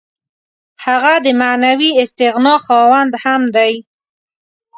هغه 0.85 1.13
د 1.25 1.27
معنوي 1.41 1.91
استغنا 2.03 2.55
خاوند 2.65 3.11
هم 3.23 3.41
دی. 3.55 3.73